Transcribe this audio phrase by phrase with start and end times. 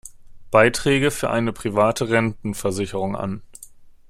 [0.49, 3.43] Beiträge für eine private Rentenversicherung an.